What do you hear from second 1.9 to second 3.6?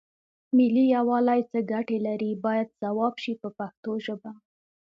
لري باید ځواب شي په